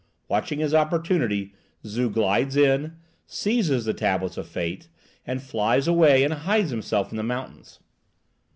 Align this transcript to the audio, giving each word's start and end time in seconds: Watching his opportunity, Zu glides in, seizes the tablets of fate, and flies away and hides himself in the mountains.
Watching 0.27 0.57
his 0.57 0.73
opportunity, 0.73 1.53
Zu 1.85 2.09
glides 2.09 2.55
in, 2.57 2.95
seizes 3.27 3.85
the 3.85 3.93
tablets 3.93 4.35
of 4.35 4.47
fate, 4.47 4.87
and 5.27 5.43
flies 5.43 5.87
away 5.87 6.23
and 6.23 6.33
hides 6.33 6.71
himself 6.71 7.11
in 7.11 7.17
the 7.17 7.23
mountains. 7.23 7.77